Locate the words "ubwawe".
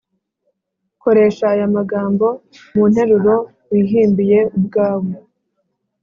4.57-5.11